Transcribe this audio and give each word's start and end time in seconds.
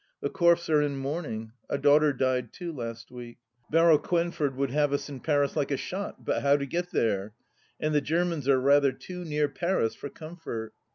The 0.19 0.31
Corfes 0.31 0.67
are 0.71 0.81
in 0.81 0.97
mourning; 0.97 1.51
a 1.69 1.77
daughter 1.77 2.11
died, 2.11 2.51
too, 2.51 2.73
last 2.73 3.11
week. 3.11 3.37
Barral 3.69 3.99
Quenford 3.99 4.55
would 4.55 4.71
have 4.71 4.93
us 4.93 5.09
in 5.09 5.19
Paris 5.19 5.55
like 5.55 5.69
a 5.69 5.77
shot, 5.77 6.25
but 6.25 6.41
how 6.41 6.57
to 6.57 6.65
get 6.65 6.89
there? 6.89 7.35
And 7.79 7.93
the 7.93 8.01
(Jermans 8.01 8.47
are 8.47 8.59
rather 8.59 8.93
too 8.93 9.23
near 9.23 9.47
Paris 9.47 9.93
for 9.93 10.09
comfort. 10.09 10.73